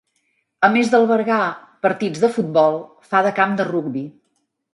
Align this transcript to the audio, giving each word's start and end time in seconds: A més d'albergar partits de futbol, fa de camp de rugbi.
A 0.67 0.69
més 0.75 0.87
d'albergar 0.93 1.41
partits 1.87 2.25
de 2.25 2.31
futbol, 2.39 2.79
fa 3.13 3.23
de 3.29 3.35
camp 3.43 3.55
de 3.61 3.69
rugbi. 3.71 4.05